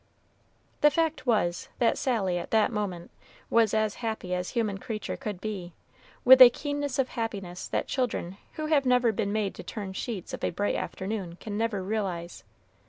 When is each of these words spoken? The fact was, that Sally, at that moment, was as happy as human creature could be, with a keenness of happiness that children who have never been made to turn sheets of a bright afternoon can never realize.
The 0.81 0.89
fact 0.89 1.27
was, 1.27 1.69
that 1.77 1.95
Sally, 1.95 2.39
at 2.39 2.49
that 2.49 2.71
moment, 2.71 3.11
was 3.51 3.71
as 3.71 3.93
happy 4.01 4.33
as 4.33 4.49
human 4.49 4.79
creature 4.79 5.15
could 5.15 5.39
be, 5.39 5.73
with 6.25 6.41
a 6.41 6.49
keenness 6.49 6.97
of 6.97 7.09
happiness 7.09 7.67
that 7.67 7.85
children 7.87 8.37
who 8.53 8.65
have 8.65 8.87
never 8.87 9.11
been 9.11 9.31
made 9.31 9.53
to 9.53 9.63
turn 9.63 9.93
sheets 9.93 10.33
of 10.33 10.43
a 10.43 10.49
bright 10.49 10.73
afternoon 10.73 11.35
can 11.35 11.55
never 11.55 11.83
realize. 11.83 12.43